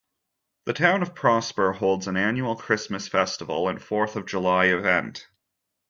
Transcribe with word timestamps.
The 0.65 0.73
Town 0.73 1.03
of 1.03 1.13
Prosper 1.13 1.73
holds 1.73 2.07
an 2.07 2.17
annual 2.17 2.55
Christmas 2.55 3.07
festival 3.07 3.69
and 3.69 3.79
Fourth 3.79 4.15
of 4.15 4.25
July 4.25 4.65
event. 4.65 5.27